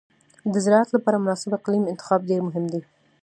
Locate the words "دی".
2.73-2.81